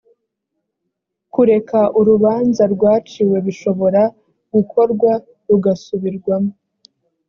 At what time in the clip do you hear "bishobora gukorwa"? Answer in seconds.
3.45-5.11